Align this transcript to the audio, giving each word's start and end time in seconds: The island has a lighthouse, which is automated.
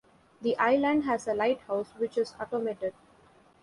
The 0.41 0.57
island 0.57 1.03
has 1.03 1.27
a 1.27 1.35
lighthouse, 1.35 1.91
which 1.99 2.17
is 2.17 2.33
automated. 2.41 2.95